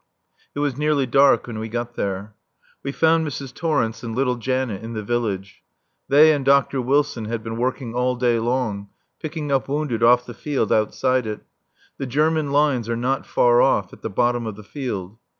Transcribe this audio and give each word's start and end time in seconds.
It 0.55 0.59
was 0.61 0.79
nearly 0.79 1.05
dark 1.05 1.45
when 1.45 1.59
we 1.59 1.69
got 1.69 1.93
there. 1.93 2.33
We 2.81 2.91
found 2.91 3.23
Mrs. 3.23 3.53
Torrence 3.53 4.01
and 4.01 4.15
little 4.15 4.35
Janet 4.37 4.81
in 4.83 4.93
the 4.93 5.03
village. 5.03 5.61
They 6.07 6.33
and 6.33 6.43
Dr. 6.43 6.81
Wilson 6.81 7.25
had 7.25 7.43
been 7.43 7.55
working 7.57 7.93
all 7.93 8.15
day 8.15 8.39
long 8.39 8.89
picking 9.21 9.51
up 9.51 9.67
wounded 9.69 10.01
off 10.01 10.25
the 10.25 10.33
field 10.33 10.71
outside 10.71 11.27
it. 11.27 11.41
The 11.99 12.07
German 12.07 12.51
lines 12.51 12.89
are 12.89 12.97
not 12.97 13.27
far 13.27 13.61
off 13.61 13.93
at 13.93 14.01
the 14.01 14.09
bottom 14.09 14.47
of 14.47 14.55
the 14.55 14.63
field. 14.63 15.19